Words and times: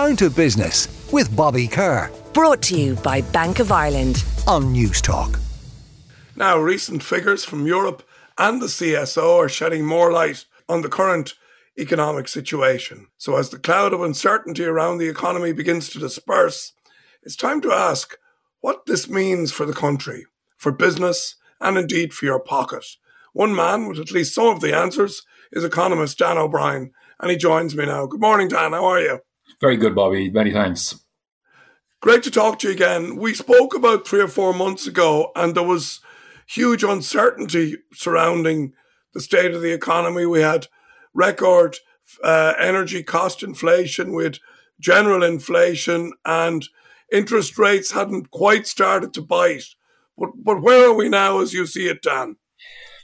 Down 0.00 0.16
to 0.16 0.30
Business 0.30 0.88
with 1.12 1.36
Bobby 1.36 1.68
Kerr. 1.68 2.10
Brought 2.32 2.62
to 2.62 2.80
you 2.80 2.94
by 2.94 3.20
Bank 3.20 3.58
of 3.58 3.70
Ireland 3.70 4.24
on 4.46 4.74
Newstalk. 4.74 5.38
Now, 6.34 6.56
recent 6.56 7.02
figures 7.02 7.44
from 7.44 7.66
Europe 7.66 8.02
and 8.38 8.62
the 8.62 8.68
CSO 8.68 9.36
are 9.36 9.48
shedding 9.50 9.84
more 9.84 10.10
light 10.10 10.46
on 10.70 10.80
the 10.80 10.88
current 10.88 11.34
economic 11.78 12.28
situation. 12.28 13.08
So, 13.18 13.36
as 13.36 13.50
the 13.50 13.58
cloud 13.58 13.92
of 13.92 14.00
uncertainty 14.00 14.64
around 14.64 14.96
the 14.96 15.08
economy 15.10 15.52
begins 15.52 15.90
to 15.90 15.98
disperse, 15.98 16.72
it's 17.22 17.36
time 17.36 17.60
to 17.60 17.70
ask 17.70 18.16
what 18.60 18.86
this 18.86 19.06
means 19.06 19.52
for 19.52 19.66
the 19.66 19.74
country, 19.74 20.24
for 20.56 20.72
business, 20.72 21.34
and 21.60 21.76
indeed 21.76 22.14
for 22.14 22.24
your 22.24 22.40
pocket. 22.40 22.86
One 23.34 23.54
man 23.54 23.86
with 23.86 23.98
at 23.98 24.12
least 24.12 24.34
some 24.34 24.46
of 24.46 24.62
the 24.62 24.74
answers 24.74 25.20
is 25.52 25.62
economist 25.62 26.16
Dan 26.16 26.38
O'Brien, 26.38 26.90
and 27.20 27.30
he 27.30 27.36
joins 27.36 27.76
me 27.76 27.84
now. 27.84 28.06
Good 28.06 28.22
morning, 28.22 28.48
Dan. 28.48 28.72
How 28.72 28.86
are 28.86 29.00
you? 29.02 29.20
Very 29.60 29.76
good, 29.76 29.94
Bobby. 29.94 30.30
Many 30.30 30.52
thanks. 30.52 31.00
Great 32.00 32.22
to 32.22 32.30
talk 32.30 32.58
to 32.58 32.68
you 32.68 32.74
again. 32.74 33.16
We 33.16 33.34
spoke 33.34 33.74
about 33.74 34.06
three 34.06 34.20
or 34.20 34.28
four 34.28 34.54
months 34.54 34.86
ago, 34.86 35.32
and 35.36 35.54
there 35.54 35.62
was 35.62 36.00
huge 36.46 36.82
uncertainty 36.82 37.76
surrounding 37.92 38.72
the 39.12 39.20
state 39.20 39.54
of 39.54 39.62
the 39.62 39.72
economy. 39.72 40.24
We 40.24 40.40
had 40.40 40.66
record 41.12 41.76
uh, 42.24 42.54
energy 42.58 43.02
cost 43.02 43.42
inflation, 43.42 44.18
had 44.18 44.38
general 44.80 45.22
inflation, 45.22 46.12
and 46.24 46.66
interest 47.12 47.58
rates 47.58 47.92
hadn't 47.92 48.30
quite 48.30 48.66
started 48.66 49.12
to 49.14 49.22
bite. 49.22 49.64
But, 50.16 50.30
but 50.42 50.62
where 50.62 50.88
are 50.88 50.94
we 50.94 51.08
now 51.08 51.40
as 51.40 51.52
you 51.52 51.66
see 51.66 51.86
it, 51.86 52.02
Dan? 52.02 52.36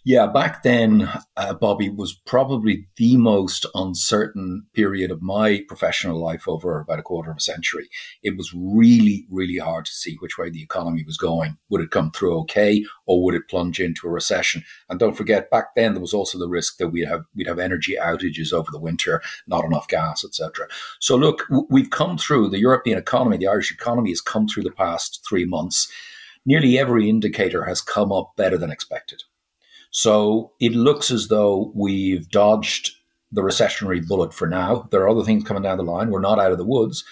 Yeah, 0.08 0.28
back 0.28 0.62
then, 0.62 1.10
uh, 1.36 1.54
Bobby 1.54 1.90
was 1.90 2.12
probably 2.14 2.86
the 2.96 3.16
most 3.16 3.66
uncertain 3.74 4.64
period 4.72 5.10
of 5.10 5.20
my 5.20 5.64
professional 5.66 6.22
life 6.22 6.46
over 6.46 6.78
about 6.78 7.00
a 7.00 7.02
quarter 7.02 7.32
of 7.32 7.38
a 7.38 7.40
century. 7.40 7.88
It 8.22 8.36
was 8.36 8.54
really, 8.54 9.26
really 9.28 9.58
hard 9.58 9.84
to 9.86 9.90
see 9.90 10.14
which 10.20 10.38
way 10.38 10.48
the 10.48 10.62
economy 10.62 11.02
was 11.04 11.16
going. 11.16 11.58
Would 11.70 11.80
it 11.80 11.90
come 11.90 12.12
through 12.12 12.38
okay, 12.42 12.84
or 13.06 13.24
would 13.24 13.34
it 13.34 13.48
plunge 13.50 13.80
into 13.80 14.06
a 14.06 14.10
recession? 14.10 14.62
And 14.88 15.00
don't 15.00 15.16
forget, 15.16 15.50
back 15.50 15.74
then 15.74 15.94
there 15.94 16.00
was 16.00 16.14
also 16.14 16.38
the 16.38 16.46
risk 16.48 16.76
that 16.76 16.90
we'd 16.90 17.08
have 17.08 17.24
we'd 17.34 17.48
have 17.48 17.58
energy 17.58 17.96
outages 18.00 18.52
over 18.52 18.70
the 18.70 18.78
winter, 18.78 19.20
not 19.48 19.64
enough 19.64 19.88
gas, 19.88 20.24
etc. 20.24 20.68
So 21.00 21.16
look, 21.16 21.42
we've 21.68 21.90
come 21.90 22.16
through 22.16 22.50
the 22.50 22.60
European 22.60 22.96
economy, 22.96 23.38
the 23.38 23.48
Irish 23.48 23.72
economy 23.72 24.10
has 24.10 24.20
come 24.20 24.46
through 24.46 24.62
the 24.62 24.70
past 24.70 25.26
three 25.28 25.46
months. 25.46 25.90
Nearly 26.44 26.78
every 26.78 27.08
indicator 27.08 27.64
has 27.64 27.80
come 27.80 28.12
up 28.12 28.34
better 28.36 28.56
than 28.56 28.70
expected. 28.70 29.24
So 29.96 30.52
it 30.60 30.72
looks 30.72 31.10
as 31.10 31.28
though 31.28 31.72
we've 31.74 32.28
dodged 32.28 32.90
the 33.32 33.40
recessionary 33.40 34.06
bullet 34.06 34.34
for 34.34 34.46
now. 34.46 34.86
There 34.90 35.00
are 35.00 35.08
other 35.08 35.24
things 35.24 35.44
coming 35.44 35.62
down 35.62 35.78
the 35.78 35.84
line. 35.84 36.10
We're 36.10 36.20
not 36.20 36.38
out 36.38 36.52
of 36.52 36.58
the 36.58 36.66
woods, 36.66 37.02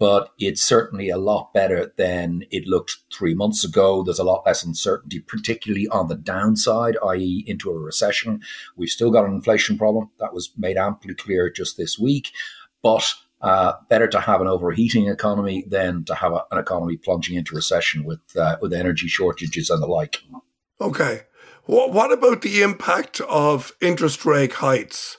but 0.00 0.30
it's 0.40 0.60
certainly 0.60 1.08
a 1.08 1.18
lot 1.18 1.54
better 1.54 1.92
than 1.96 2.42
it 2.50 2.66
looked 2.66 2.96
three 3.16 3.32
months 3.32 3.64
ago. 3.64 4.02
There's 4.02 4.18
a 4.18 4.24
lot 4.24 4.42
less 4.44 4.64
uncertainty, 4.64 5.20
particularly 5.20 5.86
on 5.86 6.08
the 6.08 6.16
downside, 6.16 6.96
i.e., 7.10 7.44
into 7.46 7.70
a 7.70 7.78
recession. 7.78 8.40
We've 8.74 8.90
still 8.90 9.12
got 9.12 9.24
an 9.24 9.34
inflation 9.34 9.78
problem. 9.78 10.10
That 10.18 10.34
was 10.34 10.50
made 10.58 10.76
amply 10.76 11.14
clear 11.14 11.48
just 11.48 11.76
this 11.76 11.96
week. 11.96 12.32
But 12.82 13.08
uh, 13.40 13.74
better 13.88 14.08
to 14.08 14.18
have 14.18 14.40
an 14.40 14.48
overheating 14.48 15.06
economy 15.06 15.64
than 15.68 16.02
to 16.06 16.16
have 16.16 16.32
a, 16.32 16.42
an 16.50 16.58
economy 16.58 16.96
plunging 16.96 17.36
into 17.36 17.54
recession 17.54 18.02
with 18.02 18.36
uh, 18.36 18.56
with 18.60 18.72
energy 18.72 19.06
shortages 19.06 19.70
and 19.70 19.80
the 19.80 19.86
like. 19.86 20.24
Okay. 20.80 21.20
What, 21.64 22.12
about 22.12 22.42
the 22.42 22.62
impact 22.62 23.20
of 23.22 23.72
interest 23.80 24.24
rate 24.26 24.54
heights? 24.54 25.18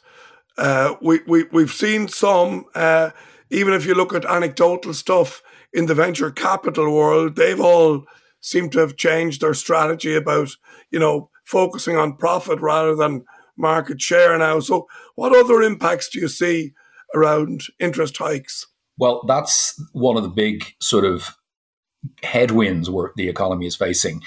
Uh, 0.57 0.95
we, 1.01 1.21
we, 1.25 1.43
we've 1.51 1.71
seen 1.71 2.07
some, 2.07 2.65
uh, 2.75 3.11
even 3.49 3.73
if 3.73 3.85
you 3.85 3.95
look 3.95 4.13
at 4.13 4.25
anecdotal 4.25 4.93
stuff 4.93 5.41
in 5.71 5.85
the 5.85 5.95
venture 5.95 6.31
capital 6.31 6.93
world, 6.93 7.35
they've 7.35 7.61
all 7.61 8.05
seemed 8.41 8.73
to 8.73 8.79
have 8.79 8.97
changed 8.97 9.41
their 9.41 9.53
strategy 9.53 10.15
about, 10.15 10.49
you 10.91 10.99
know, 10.99 11.29
focusing 11.45 11.97
on 11.97 12.17
profit 12.17 12.59
rather 12.59 12.95
than 12.95 13.25
market 13.57 14.01
share 14.01 14.37
now. 14.37 14.59
So, 14.59 14.87
what 15.15 15.35
other 15.35 15.61
impacts 15.61 16.09
do 16.09 16.19
you 16.19 16.27
see 16.27 16.73
around 17.15 17.61
interest 17.79 18.17
hikes? 18.17 18.67
Well, 18.97 19.23
that's 19.27 19.81
one 19.93 20.17
of 20.17 20.23
the 20.23 20.29
big 20.29 20.63
sort 20.81 21.05
of 21.05 21.37
headwinds 22.21 22.89
where 22.89 23.11
the 23.15 23.29
economy 23.29 23.65
is 23.65 23.75
facing 23.75 24.21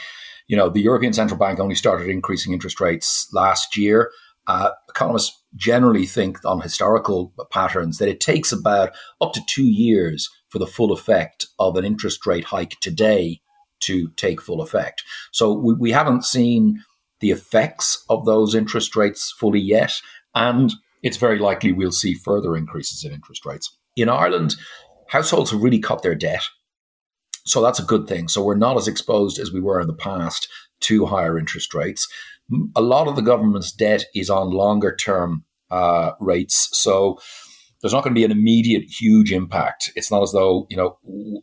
you 0.49 0.57
know, 0.57 0.69
the 0.69 0.81
European 0.81 1.13
Central 1.13 1.39
Bank 1.39 1.59
only 1.59 1.75
started 1.75 2.09
increasing 2.09 2.53
interest 2.53 2.81
rates 2.81 3.29
last 3.33 3.77
year. 3.77 4.11
Uh, 4.47 4.71
economists 4.89 5.43
generally 5.57 6.07
think 6.07 6.45
on 6.45 6.61
historical 6.61 7.33
patterns 7.51 7.99
that 7.99 8.09
it 8.09 8.21
takes 8.21 8.53
about 8.53 8.93
up 9.21 9.33
to 9.33 9.41
two 9.49 9.65
years 9.65 10.31
for 10.49 10.59
the 10.59 10.67
full 10.67 10.93
effect 10.93 11.47
of 11.59 11.77
an 11.77 11.85
interest 11.85 12.27
rate 12.27 12.45
hike 12.45 12.77
today 12.81 13.41
to 13.81 14.09
take 14.17 14.41
full 14.41 14.61
effect. 14.61 15.03
So 15.33 15.53
we, 15.53 15.75
we 15.75 15.91
haven't 15.91 16.25
seen 16.25 16.83
the 17.21 17.31
effects 17.31 18.05
of 18.09 18.25
those 18.25 18.55
interest 18.55 18.95
rates 18.95 19.35
fully 19.39 19.61
yet. 19.61 20.01
And 20.35 20.73
it's 21.03 21.17
very 21.17 21.39
likely 21.39 21.73
we'll 21.73 21.93
see 21.93 22.15
further 22.15 22.57
increases 22.57 23.05
in 23.05 23.13
interest 23.13 23.45
rates. 23.45 23.77
In 23.97 24.09
Ireland, 24.09 24.55
households 25.09 25.51
have 25.51 25.63
really 25.63 25.79
cut 25.79 26.03
their 26.03 26.15
debt 26.15 26.43
so 27.47 27.63
that's 27.63 27.79
a 27.79 27.85
good 27.85 28.07
thing. 28.09 28.29
So 28.29 28.43
we're 28.43 28.57
not 28.57 28.77
as 28.77 28.89
exposed 28.89 29.39
as 29.39 29.53
we 29.53 29.61
were 29.61 29.81
in 29.81 29.87
the 29.87 29.95
past 29.95 30.49
to 30.81 31.07
higher 31.07 31.39
interest 31.39 31.75
rates. 31.75 32.09
A 32.75 32.81
lot 32.81 33.09
of 33.09 33.17
the 33.17 33.23
government's 33.23 33.73
debt 33.73 34.05
is 34.15 34.29
on 34.31 34.51
longer 34.51 34.95
term 34.95 35.45
uh, 35.71 36.13
rates. 36.21 36.69
So 36.73 37.19
there's 37.81 37.93
not 37.93 38.03
going 38.03 38.15
to 38.15 38.19
be 38.19 38.25
an 38.25 38.33
immediate 38.33 38.85
huge 38.85 39.33
impact. 39.33 39.93
It's 39.95 40.11
not 40.11 40.23
as 40.23 40.33
though, 40.33 40.67
you 40.71 40.77
know, 40.77 40.99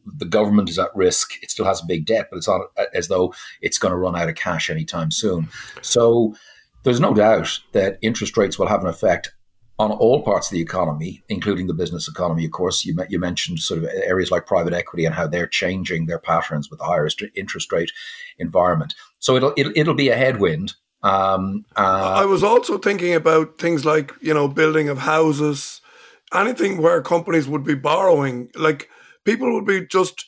the 0.05 0.25
government 0.25 0.69
is 0.69 0.79
at 0.79 0.95
risk. 0.95 1.41
It 1.41 1.51
still 1.51 1.65
has 1.65 1.81
a 1.81 1.85
big 1.85 2.05
debt, 2.05 2.27
but 2.29 2.37
it's 2.37 2.47
not 2.47 2.61
as 2.93 3.07
though 3.07 3.33
it's 3.61 3.77
going 3.77 3.91
to 3.91 3.97
run 3.97 4.15
out 4.15 4.29
of 4.29 4.35
cash 4.35 4.69
anytime 4.69 5.11
soon. 5.11 5.47
So 5.81 6.35
there's 6.83 6.99
no 6.99 7.13
doubt 7.13 7.59
that 7.71 7.97
interest 8.01 8.35
rates 8.35 8.59
will 8.59 8.67
have 8.67 8.81
an 8.81 8.89
effect 8.89 9.31
on 9.79 9.91
all 9.91 10.21
parts 10.23 10.47
of 10.47 10.53
the 10.53 10.61
economy, 10.61 11.23
including 11.29 11.67
the 11.67 11.73
business 11.73 12.07
economy. 12.07 12.45
Of 12.45 12.51
course, 12.51 12.85
you, 12.85 12.95
you 13.09 13.19
mentioned 13.19 13.59
sort 13.59 13.79
of 13.83 13.89
areas 13.91 14.29
like 14.29 14.45
private 14.45 14.73
equity 14.73 15.05
and 15.05 15.15
how 15.15 15.27
they're 15.27 15.47
changing 15.47 16.05
their 16.05 16.19
patterns 16.19 16.69
with 16.69 16.79
the 16.79 16.85
higher 16.85 17.07
interest 17.35 17.71
rate 17.71 17.91
environment. 18.37 18.93
So 19.19 19.35
it'll 19.35 19.53
it'll, 19.57 19.73
it'll 19.75 19.93
be 19.95 20.09
a 20.09 20.15
headwind. 20.15 20.75
Um, 21.01 21.65
uh, 21.75 22.13
I 22.15 22.25
was 22.25 22.43
also 22.43 22.77
thinking 22.77 23.13
about 23.13 23.57
things 23.57 23.83
like 23.83 24.13
you 24.21 24.33
know 24.33 24.47
building 24.47 24.89
of 24.89 24.99
houses, 24.99 25.81
anything 26.33 26.81
where 26.81 27.01
companies 27.01 27.47
would 27.47 27.63
be 27.63 27.75
borrowing. 27.75 28.49
Like 28.55 28.89
people 29.25 29.53
would 29.53 29.65
be 29.65 29.85
just 29.85 30.25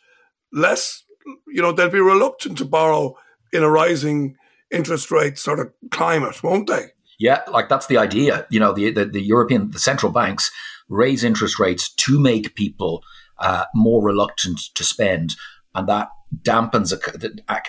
less, 0.51 1.03
you 1.47 1.61
know, 1.61 1.72
they'd 1.72 1.91
be 1.91 2.00
reluctant 2.00 2.57
to 2.57 2.66
borrow 2.66 3.16
in 3.53 3.63
a 3.63 3.69
rising 3.69 4.35
interest 4.72 5.11
rate 5.11 5.38
sort 5.38 5.59
of 5.59 5.72
climate, 5.91 6.44
won't 6.44 6.67
they? 6.67 6.88
Yeah, 7.19 7.41
like 7.51 7.69
that's 7.69 7.87
the 7.87 7.97
idea. 7.97 8.45
You 8.49 8.59
know, 8.59 8.73
the, 8.73 8.91
the, 8.91 9.05
the 9.05 9.21
European, 9.21 9.71
the 9.71 9.79
central 9.79 10.11
banks 10.11 10.51
raise 10.89 11.23
interest 11.23 11.59
rates 11.59 11.93
to 11.93 12.19
make 12.19 12.55
people 12.55 13.03
uh, 13.39 13.65
more 13.73 14.03
reluctant 14.03 14.59
to 14.75 14.83
spend, 14.83 15.35
and 15.73 15.87
that 15.87 16.09
dampens 16.41 16.93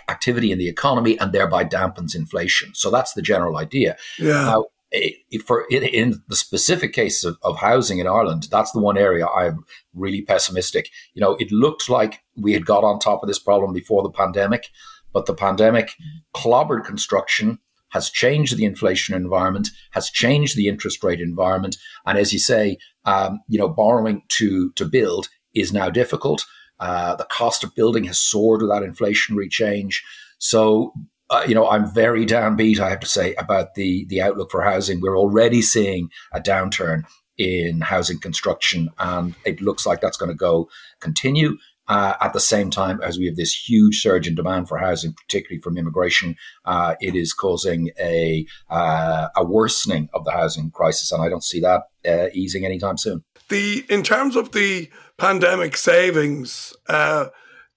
activity 0.08 0.52
in 0.52 0.58
the 0.58 0.68
economy 0.68 1.18
and 1.18 1.32
thereby 1.32 1.64
dampens 1.64 2.14
inflation. 2.14 2.74
So 2.74 2.90
that's 2.90 3.12
the 3.12 3.22
general 3.22 3.56
idea. 3.56 3.96
Yeah. 4.18 4.44
Now, 4.44 4.64
for 5.44 5.66
in 5.70 6.22
the 6.28 6.36
specific 6.36 6.92
case 6.92 7.24
of, 7.24 7.36
of, 7.42 7.58
housing 7.58 7.98
in 7.98 8.06
Ireland, 8.06 8.48
that's 8.50 8.70
the 8.72 8.80
one 8.80 8.96
area 8.96 9.26
I'm 9.26 9.64
really 9.94 10.22
pessimistic. 10.22 10.90
You 11.14 11.20
know, 11.20 11.36
it 11.38 11.50
looked 11.50 11.88
like 11.88 12.22
we 12.36 12.52
had 12.52 12.64
got 12.64 12.84
on 12.84 12.98
top 12.98 13.22
of 13.22 13.28
this 13.28 13.38
problem 13.38 13.72
before 13.72 14.02
the 14.02 14.10
pandemic, 14.10 14.70
but 15.12 15.26
the 15.26 15.34
pandemic 15.34 15.92
clobbered 16.34 16.84
construction 16.84 17.58
has 17.90 18.10
changed 18.10 18.56
the 18.56 18.64
inflation 18.64 19.14
environment, 19.14 19.68
has 19.92 20.10
changed 20.10 20.56
the 20.56 20.68
interest 20.68 21.02
rate 21.02 21.20
environment, 21.20 21.76
and 22.04 22.18
as 22.18 22.32
you 22.32 22.38
say, 22.38 22.78
um, 23.04 23.40
you 23.48 23.58
know, 23.58 23.68
borrowing 23.68 24.22
to 24.28 24.72
to 24.72 24.84
build 24.84 25.28
is 25.54 25.72
now 25.72 25.88
difficult. 25.88 26.44
Uh, 26.78 27.16
the 27.16 27.24
cost 27.24 27.64
of 27.64 27.74
building 27.74 28.04
has 28.04 28.18
soared 28.18 28.60
without 28.60 28.82
inflationary 28.82 29.50
change. 29.50 30.04
So, 30.38 30.92
uh, 31.30 31.44
you 31.48 31.54
know, 31.54 31.68
I'm 31.68 31.90
very 31.90 32.26
downbeat, 32.26 32.78
I 32.78 32.90
have 32.90 33.00
to 33.00 33.06
say, 33.06 33.34
about 33.34 33.74
the 33.74 34.04
the 34.08 34.20
outlook 34.20 34.50
for 34.50 34.62
housing. 34.62 35.00
We're 35.00 35.18
already 35.18 35.62
seeing 35.62 36.10
a 36.32 36.40
downturn 36.40 37.04
in 37.38 37.80
housing 37.80 38.18
construction, 38.18 38.90
and 38.98 39.34
it 39.44 39.60
looks 39.60 39.86
like 39.86 40.00
that's 40.00 40.16
going 40.16 40.30
to 40.30 40.36
go 40.36 40.68
continue 41.00 41.56
uh, 41.88 42.14
at 42.20 42.32
the 42.32 42.40
same 42.40 42.70
time 42.70 43.00
as 43.02 43.18
we 43.18 43.26
have 43.26 43.36
this 43.36 43.54
huge 43.54 44.00
surge 44.00 44.26
in 44.26 44.34
demand 44.34 44.68
for 44.68 44.78
housing, 44.78 45.12
particularly 45.12 45.60
from 45.60 45.78
immigration, 45.78 46.36
uh, 46.64 46.94
it 47.00 47.14
is 47.14 47.32
causing 47.32 47.90
a 47.98 48.46
uh, 48.70 49.28
a 49.36 49.44
worsening 49.44 50.08
of 50.12 50.24
the 50.24 50.32
housing 50.32 50.70
crisis, 50.70 51.12
and 51.12 51.22
I 51.22 51.28
don't 51.28 51.44
see 51.44 51.60
that 51.60 51.82
uh, 52.08 52.28
easing 52.32 52.64
anytime 52.64 52.96
soon. 52.96 53.24
The 53.48 53.84
in 53.88 54.02
terms 54.02 54.36
of 54.36 54.52
the 54.52 54.90
pandemic 55.16 55.76
savings, 55.76 56.74
uh, 56.88 57.26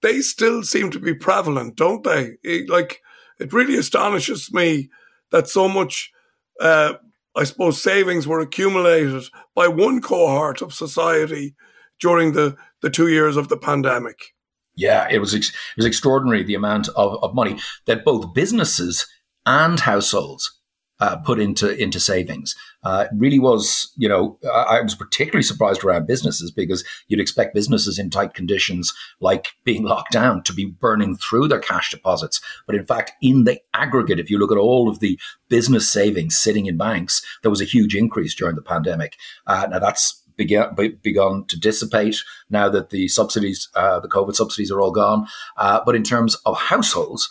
they 0.02 0.20
still 0.20 0.62
seem 0.62 0.90
to 0.90 0.98
be 0.98 1.14
prevalent, 1.14 1.76
don't 1.76 2.02
they? 2.02 2.32
It, 2.42 2.68
like 2.68 3.02
it 3.38 3.52
really 3.52 3.76
astonishes 3.76 4.52
me 4.52 4.90
that 5.30 5.48
so 5.48 5.68
much. 5.68 6.12
Uh, 6.60 6.94
I 7.36 7.44
suppose 7.44 7.80
savings 7.80 8.26
were 8.26 8.40
accumulated 8.40 9.22
by 9.54 9.68
one 9.68 10.00
cohort 10.02 10.62
of 10.62 10.74
society 10.74 11.54
during 12.00 12.32
the, 12.32 12.56
the 12.82 12.90
two 12.90 13.08
years 13.08 13.36
of 13.36 13.48
the 13.48 13.56
pandemic. 13.56 14.34
Yeah, 14.76 15.08
it 15.10 15.18
was 15.18 15.34
it 15.34 15.50
was 15.76 15.86
extraordinary 15.86 16.42
the 16.42 16.54
amount 16.54 16.88
of, 16.90 17.22
of 17.22 17.34
money 17.34 17.58
that 17.86 18.04
both 18.04 18.34
businesses 18.34 19.06
and 19.44 19.78
households 19.80 20.60
uh, 21.00 21.16
put 21.16 21.40
into 21.40 21.74
into 21.76 21.98
savings. 21.98 22.54
Uh, 22.82 23.06
it 23.10 23.14
really 23.16 23.38
was, 23.38 23.92
you 23.96 24.08
know, 24.08 24.38
I 24.50 24.80
was 24.80 24.94
particularly 24.94 25.42
surprised 25.42 25.84
around 25.84 26.06
businesses 26.06 26.50
because 26.50 26.84
you'd 27.08 27.20
expect 27.20 27.54
businesses 27.54 27.98
in 27.98 28.08
tight 28.08 28.32
conditions, 28.32 28.94
like 29.20 29.48
being 29.64 29.82
locked 29.84 30.12
down, 30.12 30.42
to 30.44 30.52
be 30.52 30.64
burning 30.64 31.16
through 31.16 31.48
their 31.48 31.58
cash 31.58 31.90
deposits. 31.90 32.40
But 32.66 32.76
in 32.76 32.86
fact, 32.86 33.12
in 33.20 33.44
the 33.44 33.60
aggregate, 33.74 34.18
if 34.18 34.30
you 34.30 34.38
look 34.38 34.52
at 34.52 34.58
all 34.58 34.88
of 34.88 35.00
the 35.00 35.18
business 35.48 35.90
savings 35.90 36.38
sitting 36.38 36.66
in 36.66 36.76
banks, 36.76 37.22
there 37.42 37.50
was 37.50 37.60
a 37.60 37.66
huge 37.66 37.94
increase 37.94 38.34
during 38.34 38.56
the 38.56 38.62
pandemic. 38.62 39.16
Uh, 39.46 39.66
now 39.70 39.78
that's 39.78 40.19
begun, 40.46 41.44
to 41.46 41.58
dissipate 41.58 42.16
now 42.48 42.68
that 42.68 42.90
the 42.90 43.08
subsidies, 43.08 43.68
uh, 43.74 44.00
the 44.00 44.08
COVID 44.08 44.34
subsidies 44.34 44.70
are 44.70 44.80
all 44.80 44.92
gone. 44.92 45.26
Uh, 45.56 45.80
but 45.84 45.94
in 45.94 46.02
terms 46.02 46.36
of 46.46 46.56
households, 46.56 47.28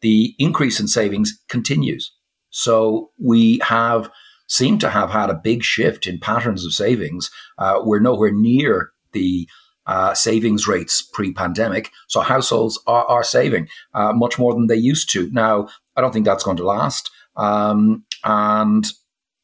the 0.00 0.34
increase 0.38 0.80
in 0.80 0.88
savings 0.88 1.38
continues. 1.48 2.12
So 2.50 3.10
we 3.18 3.60
have 3.62 4.10
seem 4.48 4.78
to 4.78 4.90
have 4.90 5.10
had 5.10 5.30
a 5.30 5.34
big 5.34 5.62
shift 5.62 6.06
in 6.06 6.20
patterns 6.20 6.64
of 6.64 6.72
savings. 6.72 7.30
Uh, 7.58 7.80
we're 7.82 8.00
nowhere 8.00 8.32
near 8.32 8.90
the 9.12 9.48
uh, 9.86 10.14
savings 10.14 10.66
rates 10.66 11.02
pre-pandemic, 11.02 11.90
so 12.08 12.20
households 12.20 12.80
are, 12.86 13.04
are 13.04 13.22
saving 13.22 13.68
uh, 13.94 14.12
much 14.12 14.38
more 14.38 14.52
than 14.52 14.66
they 14.66 14.76
used 14.76 15.10
to. 15.10 15.30
Now, 15.32 15.68
I 15.96 16.00
don't 16.00 16.12
think 16.12 16.24
that's 16.24 16.44
going 16.44 16.56
to 16.56 16.64
last, 16.64 17.10
um, 17.36 18.04
and 18.24 18.84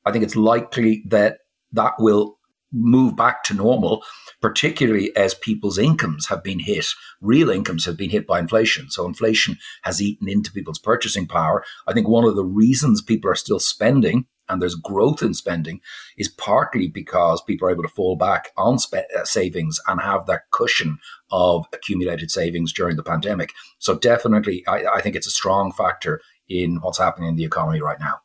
I 0.04 0.10
think 0.10 0.24
it's 0.24 0.36
likely 0.36 1.04
that 1.08 1.38
that 1.72 1.94
will 1.98 2.38
move 2.72 3.16
back 3.16 3.44
to 3.44 3.54
normal, 3.54 4.02
particularly 4.40 5.14
as 5.16 5.34
people's 5.34 5.78
incomes 5.78 6.28
have 6.28 6.42
been 6.42 6.58
hit. 6.58 6.86
Real 7.20 7.50
incomes 7.50 7.84
have 7.84 7.96
been 7.96 8.10
hit 8.10 8.26
by 8.26 8.38
inflation. 8.38 8.90
So 8.90 9.06
inflation 9.06 9.58
has 9.82 10.00
eaten 10.00 10.28
into 10.28 10.52
people's 10.52 10.78
purchasing 10.78 11.26
power. 11.26 11.64
I 11.86 11.92
think 11.92 12.08
one 12.08 12.24
of 12.24 12.36
the 12.36 12.44
reasons 12.44 13.02
people 13.02 13.30
are 13.30 13.36
still 13.36 13.60
spending 13.60 14.26
and 14.48 14.60
there's 14.60 14.74
growth 14.74 15.22
in 15.22 15.34
spending 15.34 15.80
is 16.16 16.28
partly 16.28 16.88
because 16.88 17.42
people 17.42 17.66
are 17.66 17.70
able 17.70 17.82
to 17.82 17.88
fall 17.88 18.16
back 18.16 18.50
on 18.56 18.78
spe- 18.78 19.10
uh, 19.16 19.24
savings 19.24 19.80
and 19.86 20.00
have 20.00 20.26
that 20.26 20.50
cushion 20.50 20.98
of 21.30 21.66
accumulated 21.72 22.30
savings 22.30 22.72
during 22.72 22.96
the 22.96 23.02
pandemic. 23.02 23.52
So 23.78 23.96
definitely, 23.96 24.64
I, 24.66 24.84
I 24.94 25.00
think 25.00 25.16
it's 25.16 25.26
a 25.26 25.30
strong 25.30 25.72
factor 25.72 26.20
in 26.48 26.76
what's 26.82 26.98
happening 26.98 27.30
in 27.30 27.36
the 27.36 27.44
economy 27.44 27.80
right 27.80 28.00
now. 28.00 28.20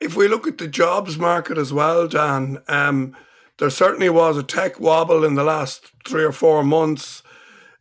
If 0.00 0.16
we 0.16 0.26
look 0.26 0.48
at 0.48 0.58
the 0.58 0.66
jobs 0.66 1.16
market 1.16 1.58
as 1.58 1.72
well, 1.72 2.08
Dan, 2.08 2.58
um, 2.66 3.16
there 3.58 3.70
certainly 3.70 4.08
was 4.08 4.36
a 4.36 4.42
tech 4.42 4.80
wobble 4.80 5.24
in 5.24 5.34
the 5.34 5.44
last 5.44 5.92
three 6.06 6.24
or 6.24 6.32
four 6.32 6.64
months. 6.64 7.22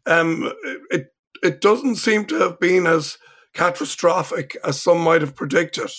Um, 0.05 0.51
it 0.89 1.13
it 1.43 1.61
doesn't 1.61 1.95
seem 1.95 2.25
to 2.25 2.35
have 2.35 2.59
been 2.59 2.85
as 2.85 3.17
catastrophic 3.53 4.55
as 4.63 4.81
some 4.81 4.99
might 4.99 5.21
have 5.21 5.35
predicted. 5.35 5.89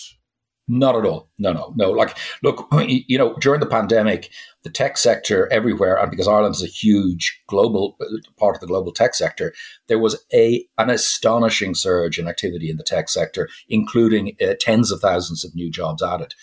Not 0.69 0.95
at 0.95 1.05
all. 1.05 1.29
No, 1.37 1.51
no, 1.51 1.73
no. 1.75 1.91
Like, 1.91 2.17
look, 2.41 2.65
you 2.87 3.17
know, 3.17 3.35
during 3.41 3.59
the 3.59 3.65
pandemic, 3.65 4.29
the 4.63 4.69
tech 4.69 4.97
sector 4.97 5.51
everywhere, 5.51 5.97
and 5.97 6.09
because 6.09 6.27
Ireland 6.27 6.55
is 6.55 6.63
a 6.63 6.67
huge 6.67 7.41
global 7.47 7.97
uh, 7.99 8.05
part 8.37 8.55
of 8.55 8.61
the 8.61 8.67
global 8.67 8.93
tech 8.93 9.13
sector, 9.13 9.53
there 9.89 9.99
was 9.99 10.23
a 10.33 10.65
an 10.77 10.89
astonishing 10.89 11.75
surge 11.75 12.17
in 12.17 12.29
activity 12.29 12.69
in 12.69 12.77
the 12.77 12.83
tech 12.83 13.09
sector, 13.09 13.49
including 13.67 14.37
uh, 14.41 14.53
tens 14.57 14.89
of 14.89 15.01
thousands 15.01 15.43
of 15.43 15.53
new 15.53 15.69
jobs 15.69 16.01
added. 16.01 16.33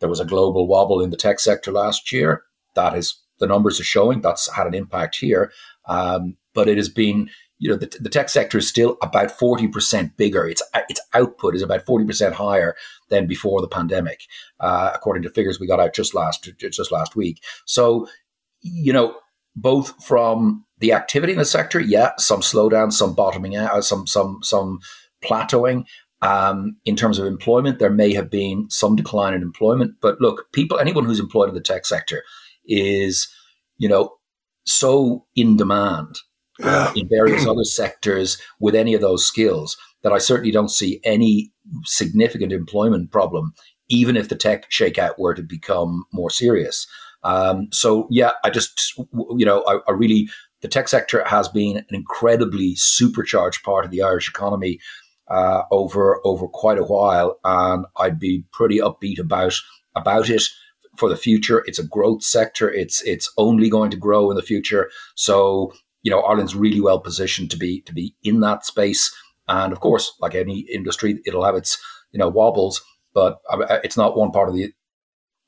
There 0.00 0.10
was 0.10 0.20
a 0.20 0.26
global 0.26 0.68
wobble 0.68 1.00
in 1.00 1.08
the 1.08 1.16
tech 1.16 1.40
sector 1.40 1.72
last 1.72 2.12
year 2.12 2.42
that 2.74 2.96
is 2.96 3.20
the 3.38 3.46
numbers 3.46 3.80
are 3.80 3.84
showing 3.84 4.20
that's 4.20 4.50
had 4.52 4.66
an 4.66 4.74
impact 4.74 5.16
here. 5.16 5.52
Um, 5.86 6.36
but 6.54 6.68
it 6.68 6.76
has 6.76 6.88
been, 6.88 7.30
you 7.58 7.68
know, 7.68 7.76
the, 7.76 7.94
the 8.00 8.08
tech 8.08 8.28
sector 8.28 8.58
is 8.58 8.68
still 8.68 8.96
about 9.02 9.28
40% 9.28 10.16
bigger. 10.16 10.46
Its, 10.46 10.62
its 10.88 11.00
output 11.12 11.54
is 11.54 11.62
about 11.62 11.84
40% 11.84 12.32
higher 12.32 12.74
than 13.10 13.26
before 13.26 13.60
the 13.60 13.68
pandemic, 13.68 14.22
uh, 14.60 14.90
according 14.94 15.22
to 15.24 15.30
figures 15.30 15.58
we 15.58 15.66
got 15.66 15.80
out 15.80 15.94
just 15.94 16.14
last, 16.14 16.48
just 16.58 16.92
last 16.92 17.16
week. 17.16 17.42
So, 17.64 18.08
you 18.60 18.92
know, 18.92 19.16
both 19.56 20.02
from 20.02 20.64
the 20.78 20.92
activity 20.92 21.32
in 21.32 21.38
the 21.38 21.44
sector, 21.44 21.80
yeah, 21.80 22.12
some 22.18 22.40
slowdown, 22.40 22.92
some 22.92 23.14
bottoming 23.14 23.56
out, 23.56 23.84
some, 23.84 24.06
some, 24.06 24.40
some 24.42 24.80
plateauing. 25.24 25.84
Um, 26.22 26.76
in 26.86 26.96
terms 26.96 27.18
of 27.18 27.26
employment, 27.26 27.78
there 27.78 27.90
may 27.90 28.14
have 28.14 28.30
been 28.30 28.70
some 28.70 28.96
decline 28.96 29.34
in 29.34 29.42
employment, 29.42 29.96
but 30.00 30.20
look, 30.20 30.50
people, 30.52 30.78
anyone 30.78 31.04
who's 31.04 31.20
employed 31.20 31.50
in 31.50 31.54
the 31.54 31.60
tech 31.60 31.84
sector, 31.84 32.22
is, 32.66 33.28
you 33.78 33.88
know, 33.88 34.14
so 34.64 35.26
in 35.36 35.56
demand 35.56 36.16
uh, 36.62 36.92
in 36.96 37.08
various 37.08 37.46
other 37.46 37.64
sectors 37.64 38.40
with 38.60 38.74
any 38.74 38.94
of 38.94 39.00
those 39.00 39.24
skills 39.24 39.76
that 40.02 40.12
I 40.12 40.18
certainly 40.18 40.52
don't 40.52 40.70
see 40.70 41.00
any 41.04 41.52
significant 41.84 42.52
employment 42.52 43.10
problem, 43.10 43.52
even 43.88 44.16
if 44.16 44.28
the 44.28 44.36
tech 44.36 44.70
shakeout 44.70 45.18
were 45.18 45.34
to 45.34 45.42
become 45.42 46.04
more 46.12 46.30
serious. 46.30 46.86
Um, 47.22 47.68
so, 47.72 48.06
yeah, 48.10 48.32
I 48.44 48.50
just, 48.50 48.94
you 49.36 49.46
know, 49.46 49.64
I, 49.66 49.78
I 49.88 49.92
really, 49.92 50.28
the 50.60 50.68
tech 50.68 50.88
sector 50.88 51.24
has 51.24 51.48
been 51.48 51.78
an 51.78 51.86
incredibly 51.90 52.74
supercharged 52.76 53.62
part 53.64 53.84
of 53.84 53.90
the 53.90 54.02
Irish 54.02 54.28
economy 54.28 54.78
uh, 55.28 55.62
over 55.70 56.20
over 56.24 56.46
quite 56.48 56.78
a 56.78 56.84
while, 56.84 57.38
and 57.44 57.86
I'd 57.96 58.18
be 58.18 58.44
pretty 58.52 58.78
upbeat 58.78 59.18
about 59.18 59.54
about 59.94 60.28
it 60.28 60.42
for 60.96 61.08
the 61.08 61.16
future. 61.16 61.62
It's 61.66 61.78
a 61.78 61.86
growth 61.86 62.22
sector. 62.22 62.70
It's 62.70 63.02
it's 63.02 63.32
only 63.36 63.68
going 63.68 63.90
to 63.90 63.96
grow 63.96 64.30
in 64.30 64.36
the 64.36 64.42
future. 64.42 64.90
So 65.14 65.72
you 66.02 66.10
know 66.10 66.20
Ireland's 66.20 66.54
really 66.54 66.80
well 66.80 67.00
positioned 67.00 67.50
to 67.50 67.56
be 67.56 67.80
to 67.82 67.92
be 67.92 68.14
in 68.22 68.40
that 68.40 68.64
space. 68.64 69.14
And 69.48 69.72
of 69.72 69.80
course, 69.80 70.14
like 70.20 70.34
any 70.34 70.60
industry, 70.60 71.20
it'll 71.26 71.44
have 71.44 71.56
its 71.56 71.78
you 72.12 72.18
know 72.18 72.28
wobbles, 72.28 72.82
but 73.12 73.40
it's 73.82 73.96
not 73.96 74.16
one 74.16 74.30
part 74.30 74.48
of 74.48 74.54
the 74.54 74.72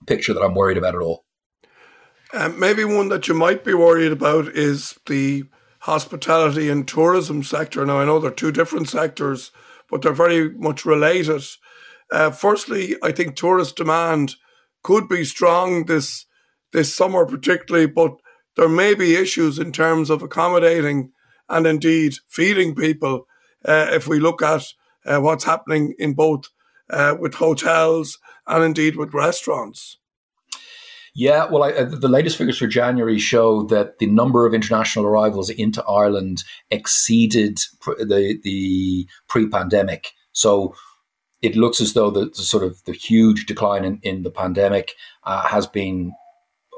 picture 0.07 0.35
that 0.35 0.43
I'm 0.43 0.55
worried 0.55 0.77
about 0.77 0.95
at 0.95 1.01
all. 1.01 1.25
Um, 2.33 2.59
maybe 2.59 2.85
one 2.85 3.09
that 3.09 3.29
you 3.29 3.35
might 3.35 3.65
be 3.65 3.75
worried 3.75 4.13
about 4.13 4.49
is 4.49 4.99
the 5.07 5.45
hospitality 5.81 6.69
and 6.69 6.87
tourism 6.87 7.43
sector. 7.43 7.87
Now 7.87 8.01
I 8.01 8.05
know 8.05 8.19
they're 8.19 8.31
two 8.31 8.53
different 8.53 8.89
sectors, 8.89 9.53
but 9.89 10.03
they're 10.03 10.13
very 10.13 10.51
much 10.51 10.85
related. 10.85 11.43
Uh, 12.13 12.31
firstly, 12.31 12.97
I 13.03 13.13
think 13.13 13.37
tourist 13.37 13.77
demand 13.77 14.37
could 14.83 15.09
be 15.09 15.25
strong 15.25 15.87
this 15.87 16.27
this 16.73 16.95
summer, 16.95 17.25
particularly, 17.25 17.87
but 17.87 18.13
there 18.57 18.69
may 18.69 18.95
be 18.95 19.17
issues 19.17 19.59
in 19.59 19.73
terms 19.73 20.11
of 20.11 20.23
accommodating 20.23 21.13
and 21.49 21.67
indeed 21.67 22.15
feeding 22.29 22.75
people. 22.75 23.27
Uh, 23.65 23.89
if 23.91 24.07
we 24.07 24.19
look 24.19 24.43
at 24.43 24.65
uh, 25.05 25.19
what's 25.19 25.45
happening 25.45 25.95
in 25.99 26.15
both 26.15 26.49
uh, 26.91 27.15
with 27.19 27.35
hotels 27.35 28.19
and 28.47 28.65
indeed 28.65 28.97
with 28.97 29.15
restaurants. 29.15 29.99
Yeah, 31.15 31.47
well, 31.51 31.63
I, 31.63 31.73
uh, 31.73 31.85
the 31.85 32.09
latest 32.09 32.37
figures 32.37 32.59
for 32.59 32.67
January 32.67 33.19
show 33.19 33.63
that 33.65 33.99
the 33.99 34.07
number 34.07 34.47
of 34.47 34.53
international 34.53 35.07
arrivals 35.07 35.49
into 35.49 35.83
Ireland 35.85 36.45
exceeded 36.71 37.59
the 37.87 38.39
the 38.43 39.09
pre-pandemic. 39.27 40.13
So 40.33 40.75
it 41.43 41.57
looks 41.57 41.81
as 41.81 41.93
though 41.93 42.11
the, 42.11 42.27
the, 42.27 42.43
sort 42.43 42.65
of 42.65 42.83
the 42.85 42.93
huge 42.93 43.47
decline 43.47 43.85
in, 43.85 43.99
in 44.03 44.23
the 44.23 44.31
pandemic 44.31 44.95
uh, 45.25 45.47
has 45.47 45.67
been 45.67 46.13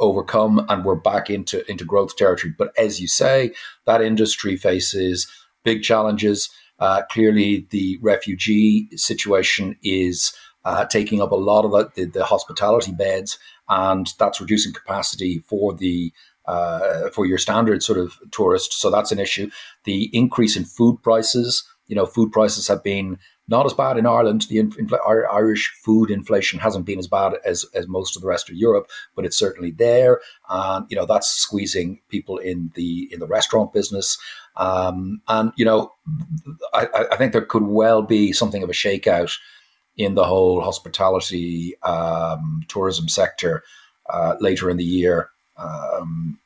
overcome 0.01 0.65
and 0.69 0.85
we're 0.85 0.95
back 0.95 1.29
into 1.29 1.69
into 1.71 1.85
growth 1.85 2.17
territory. 2.17 2.55
But 2.57 2.73
as 2.79 3.01
you 3.01 3.09
say, 3.09 3.53
that 3.87 4.03
industry 4.03 4.57
faces 4.57 5.27
big 5.65 5.83
challenges. 5.83 6.51
Uh, 6.79 7.03
clearly, 7.11 7.67
the 7.71 7.99
refugee 8.01 8.89
situation 8.95 9.77
is 9.83 10.33
uh, 10.65 10.85
taking 10.85 11.21
up 11.21 11.33
a 11.33 11.37
lot 11.37 11.65
of 11.65 11.95
the, 11.95 12.05
the, 12.05 12.25
hospitality 12.25 12.93
beds, 12.93 13.39
and 13.69 14.13
that's 14.19 14.41
reducing 14.41 14.73
capacity 14.73 15.43
for 15.49 15.75
the 15.75 16.13
uh, 16.47 17.11
for 17.11 17.27
your 17.27 17.39
standard 17.39 17.83
sort 17.83 17.99
of 17.99 18.19
tourist. 18.31 18.73
So 18.73 18.91
that's 18.91 19.13
an 19.13 19.19
issue. 19.19 19.51
The 19.85 20.05
increase 20.17 20.57
in 20.57 20.65
food 20.65 21.03
prices. 21.03 21.65
You 21.89 21.97
know, 21.97 22.07
food 22.07 22.33
prices 22.33 22.69
have 22.69 22.83
been 22.83 23.19
not 23.49 23.67
as 23.67 23.73
bad 23.73 23.97
in 23.97 24.07
Ireland. 24.07 24.47
The 24.49 24.59
infl- 24.59 25.27
Irish 25.33 25.75
food 25.83 26.11
inflation 26.11 26.61
hasn't 26.61 26.85
been 26.85 26.99
as 26.99 27.09
bad 27.09 27.35
as, 27.45 27.65
as 27.75 27.89
most 27.89 28.15
of 28.15 28.23
the 28.23 28.29
rest 28.29 28.51
of 28.51 28.57
Europe, 28.57 28.89
but 29.17 29.25
it's 29.25 29.39
certainly 29.39 29.71
there. 29.71 30.21
And 30.49 30.87
you 30.91 30.97
know 30.97 31.07
that's 31.07 31.29
squeezing 31.29 32.01
people 32.09 32.39
in 32.39 32.71
the 32.75 33.09
in 33.13 33.21
the 33.21 33.27
restaurant 33.27 33.73
business. 33.73 34.19
Um, 34.57 35.23
and 35.29 35.53
you 35.57 35.65
know, 35.65 35.93
I, 36.75 36.89
I, 37.13 37.17
think 37.17 37.33
there 37.33 37.43
could 37.43 37.63
well 37.63 38.03
be 38.03 38.33
something 38.33 38.65
of 38.65 38.69
a 38.69 38.73
shakeout 38.73 39.33
in 39.97 40.15
the 40.15 40.25
whole 40.25 40.61
hospitality 40.61 41.81
um, 41.85 42.65
tourism 42.67 43.09
sector 43.09 43.63
uh, 44.11 44.35
later 44.41 44.69
in 44.69 44.77
the 44.77 44.85
year. 44.85 45.31
Um, 45.57 46.41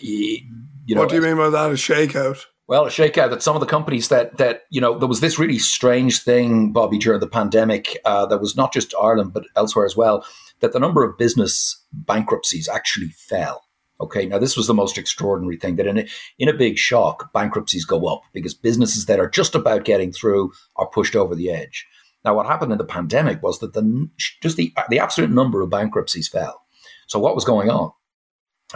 you 0.00 0.94
know, 0.94 1.00
what 1.00 1.10
do 1.10 1.16
you 1.16 1.22
mean 1.22 1.36
by 1.36 1.50
that? 1.50 1.70
A 1.70 1.74
shakeout? 1.74 2.46
Well, 2.70 2.86
a 2.86 2.88
shakeout 2.88 3.30
that 3.30 3.42
some 3.42 3.56
of 3.56 3.60
the 3.60 3.66
companies 3.66 4.10
that 4.10 4.36
that 4.36 4.62
you 4.70 4.80
know 4.80 4.96
there 4.96 5.08
was 5.08 5.18
this 5.18 5.40
really 5.40 5.58
strange 5.58 6.22
thing, 6.22 6.72
Bobby, 6.72 6.98
during 6.98 7.18
the 7.18 7.26
pandemic 7.26 7.98
uh, 8.04 8.26
that 8.26 8.40
was 8.40 8.54
not 8.54 8.72
just 8.72 8.94
Ireland 8.94 9.32
but 9.32 9.42
elsewhere 9.56 9.84
as 9.84 9.96
well, 9.96 10.24
that 10.60 10.72
the 10.72 10.78
number 10.78 11.02
of 11.02 11.18
business 11.18 11.84
bankruptcies 11.92 12.68
actually 12.68 13.08
fell. 13.08 13.64
Okay, 14.00 14.24
now 14.24 14.38
this 14.38 14.56
was 14.56 14.68
the 14.68 14.72
most 14.82 14.98
extraordinary 14.98 15.56
thing 15.56 15.74
that 15.76 15.88
in 15.88 15.98
a, 15.98 16.06
in 16.38 16.48
a 16.48 16.52
big 16.52 16.78
shock, 16.78 17.32
bankruptcies 17.32 17.84
go 17.84 18.06
up 18.06 18.22
because 18.32 18.54
businesses 18.54 19.06
that 19.06 19.18
are 19.18 19.28
just 19.28 19.56
about 19.56 19.84
getting 19.84 20.12
through 20.12 20.52
are 20.76 20.86
pushed 20.86 21.16
over 21.16 21.34
the 21.34 21.50
edge. 21.50 21.88
Now, 22.24 22.36
what 22.36 22.46
happened 22.46 22.70
in 22.70 22.78
the 22.78 22.84
pandemic 22.84 23.42
was 23.42 23.58
that 23.58 23.72
the 23.72 24.08
just 24.40 24.56
the 24.56 24.72
the 24.88 25.00
absolute 25.00 25.32
number 25.32 25.60
of 25.60 25.70
bankruptcies 25.70 26.28
fell. 26.28 26.62
So, 27.08 27.18
what 27.18 27.34
was 27.34 27.44
going 27.44 27.68
on? 27.68 27.90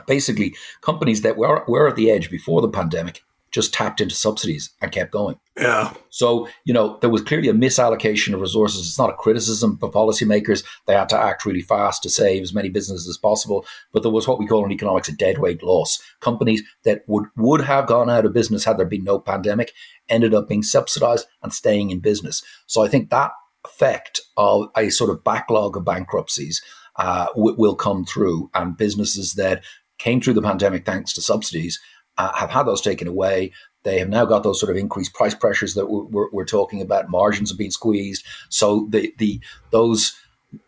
Basically, 0.09 0.57
companies 0.81 1.23
that 1.23 1.37
were 1.37 1.63
were 1.69 1.87
at 1.87 1.95
the 1.95 2.11
edge 2.11 2.29
before 2.29 2.61
the 2.61 2.69
pandemic 2.69 3.23
just 3.55 3.73
tapped 3.73 4.01
into 4.01 4.17
subsidies 4.17 4.71
and 4.83 4.91
kept 4.91 5.13
going. 5.13 5.37
Yeah. 5.57 5.95
So, 6.11 6.49
you 6.65 6.75
know, 6.75 6.99
there 7.01 7.09
was 7.09 7.23
clearly 7.23 7.49
a 7.49 7.53
misallocation 7.53 8.35
of 8.35 8.41
resources. 8.41 8.81
It's 8.81 8.99
not 8.99 9.11
a 9.11 9.17
criticism 9.17 9.79
of 9.81 9.93
policymakers. 9.93 10.65
They 10.87 10.95
had 10.95 11.09
to 11.11 11.19
act 11.19 11.47
really 11.47 11.63
fast 11.63 12.03
to 12.03 12.11
save 12.11 12.43
as 12.43 12.53
many 12.53 12.69
businesses 12.69 13.09
as 13.09 13.17
possible. 13.17 13.65
But 13.93 14.03
there 14.03 14.11
was 14.11 14.27
what 14.27 14.41
we 14.41 14.49
call 14.49 14.65
in 14.65 14.73
economics 14.73 15.09
a 15.09 15.13
deadweight 15.13 15.63
loss. 15.63 16.03
Companies 16.21 16.65
that 16.83 17.05
would, 17.07 17.27
would 17.37 17.61
have 17.61 17.87
gone 17.87 18.11
out 18.11 18.25
of 18.25 18.33
business 18.33 18.65
had 18.65 18.77
there 18.77 18.87
been 18.87 19.05
no 19.05 19.21
pandemic 19.21 19.73
ended 20.09 20.35
up 20.35 20.49
being 20.49 20.65
subsidized 20.65 21.27
and 21.45 21.53
staying 21.53 21.91
in 21.91 22.01
business. 22.01 22.43
So 22.67 22.83
I 22.83 22.89
think 22.89 23.11
that 23.11 23.31
effect 23.65 24.21
of 24.37 24.67
a 24.77 24.91
sort 24.91 25.11
of 25.11 25.23
backlog 25.23 25.77
of 25.77 25.85
bankruptcies 25.85 26.61
uh, 26.97 27.27
w- 27.37 27.57
will 27.57 27.77
come 27.77 28.05
through 28.05 28.51
and 28.53 28.77
businesses 28.77 29.35
that 29.35 29.63
came 29.99 30.21
through 30.21 30.35
the 30.35 30.43
pandemic 30.43 30.85
thanks 30.85 31.13
to 31.13 31.23
subsidies 31.23 31.81
uh, 32.19 32.33
have 32.35 32.51
had 32.51 32.65
those 32.65 32.81
taken 32.81 33.09
away. 33.09 33.53
They 33.83 33.99
have 33.99 34.09
now 34.09 34.25
got 34.25 34.43
those 34.43 34.59
sort 34.59 34.71
of 34.71 34.77
increased 34.77 35.15
price 35.15 35.35
pressures 35.35 35.75
that 35.75 35.87
we're, 35.87 36.31
we're 36.31 36.45
talking 36.45 36.81
about. 36.81 37.11
Margins 37.11 37.51
have 37.51 37.59
been 37.59 37.71
squeezed, 37.71 38.25
so 38.49 38.87
the 38.91 39.15
the 39.19 39.41
those 39.71 40.19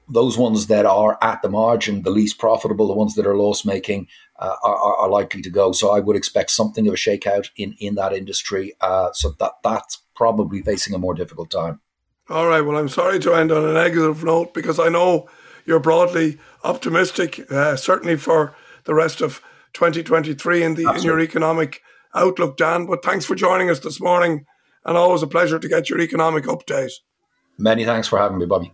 those 0.08 0.36
ones 0.38 0.66
that 0.66 0.86
are 0.86 1.18
at 1.22 1.42
the 1.42 1.48
margin, 1.48 2.02
the 2.02 2.10
least 2.10 2.38
profitable, 2.38 2.86
the 2.86 2.94
ones 2.94 3.14
that 3.14 3.26
are 3.26 3.36
loss 3.36 3.64
making, 3.64 4.08
uh, 4.38 4.56
are, 4.62 4.96
are, 4.96 5.08
likely 5.08 5.42
to 5.42 5.50
go. 5.50 5.72
So 5.72 5.90
I 5.90 6.00
would 6.00 6.16
expect 6.16 6.50
something 6.50 6.86
of 6.86 6.94
a 6.94 6.96
shakeout 6.96 7.50
in 7.56 7.74
in 7.78 7.94
that 7.94 8.12
industry. 8.12 8.74
Uh, 8.80 9.12
so 9.12 9.34
that 9.38 9.52
that's 9.62 10.02
probably 10.14 10.62
facing 10.62 10.94
a 10.94 10.98
more 10.98 11.14
difficult 11.14 11.50
time. 11.50 11.80
All 12.28 12.46
right. 12.46 12.60
Well, 12.60 12.76
I'm 12.76 12.88
sorry 12.88 13.18
to 13.20 13.34
end 13.34 13.52
on 13.52 13.64
a 13.64 13.72
negative 13.72 14.24
note 14.24 14.52
because 14.52 14.80
I 14.80 14.88
know 14.88 15.28
you're 15.64 15.80
broadly 15.80 16.38
optimistic, 16.64 17.50
uh, 17.50 17.76
certainly 17.76 18.16
for 18.16 18.54
the 18.84 18.94
rest 18.94 19.20
of 19.20 19.40
2023 19.76 20.62
in, 20.62 20.74
the, 20.74 20.90
in 20.96 21.02
your 21.02 21.20
economic 21.20 21.82
outlook, 22.14 22.56
Dan. 22.56 22.86
But 22.86 23.04
thanks 23.04 23.26
for 23.26 23.34
joining 23.34 23.68
us 23.68 23.80
this 23.80 24.00
morning 24.00 24.46
and 24.86 24.96
always 24.96 25.22
a 25.22 25.26
pleasure 25.26 25.58
to 25.58 25.68
get 25.68 25.90
your 25.90 26.00
economic 26.00 26.44
update. 26.44 26.92
Many 27.58 27.84
thanks 27.84 28.08
for 28.08 28.18
having 28.18 28.38
me, 28.38 28.46
Bobby. 28.46 28.72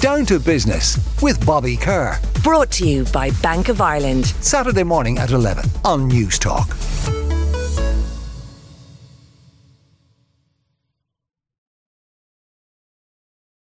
Down 0.00 0.26
to 0.26 0.38
business 0.38 0.98
with 1.22 1.44
Bobby 1.44 1.76
Kerr. 1.76 2.20
Brought 2.44 2.70
to 2.72 2.88
you 2.88 3.04
by 3.06 3.30
Bank 3.42 3.68
of 3.68 3.80
Ireland. 3.80 4.26
Saturday 4.26 4.84
morning 4.84 5.18
at 5.18 5.30
11 5.30 5.64
on 5.84 6.08
Newstalk. 6.10 6.93